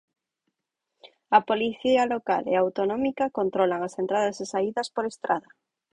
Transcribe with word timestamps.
A 1.37 1.39
Policía 1.49 2.03
Local 2.13 2.43
e 2.51 2.53
a 2.55 2.63
Autonómica 2.65 3.33
controlan 3.37 3.81
as 3.87 3.97
entradas 4.01 4.35
e 4.43 4.45
saídas 4.53 4.87
por 4.95 5.03
estrada. 5.13 5.49